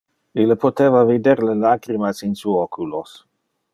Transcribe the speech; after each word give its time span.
Ille 0.43 0.55
poteva 0.61 1.01
vider 1.09 1.43
le 1.49 1.55
lacrimas 1.67 2.25
in 2.29 2.35
su 2.41 2.57
oculos. 2.63 3.15